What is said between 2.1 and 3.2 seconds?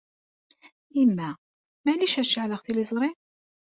ad ceɛleɣ tiliẓri?